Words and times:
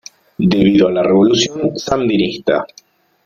Debido 0.39 0.87
a 0.87 0.91
la 0.91 1.03
Revolución 1.03 1.77
Sandinista. 1.77 2.65